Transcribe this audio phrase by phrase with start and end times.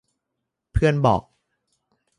[0.71, 1.21] เพื่อนบอก